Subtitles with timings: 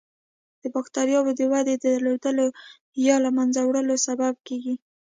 [0.61, 2.45] د بکټریاوو د ودې د درولو
[3.07, 4.75] یا له منځه وړلو سبب کیږي.